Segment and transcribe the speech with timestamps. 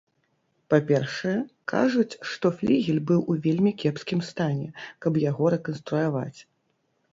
[0.73, 1.33] Па-першае,
[1.73, 4.67] кажуць, што флігель быў у вельмі кепскім стане,
[5.07, 6.39] каб яго рэканструяваць.